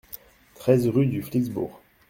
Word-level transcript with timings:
treize 0.55 0.87
rue 0.87 1.05
du 1.05 1.21
Pflixbourg 1.21 1.79